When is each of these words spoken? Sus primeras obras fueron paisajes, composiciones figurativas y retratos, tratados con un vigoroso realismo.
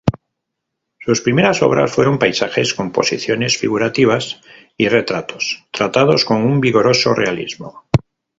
Sus 0.99 1.21
primeras 1.21 1.61
obras 1.61 1.91
fueron 1.93 2.17
paisajes, 2.17 2.73
composiciones 2.73 3.59
figurativas 3.59 4.41
y 4.75 4.89
retratos, 4.89 5.67
tratados 5.69 6.25
con 6.25 6.37
un 6.41 6.59
vigoroso 6.59 7.13
realismo. 7.13 7.85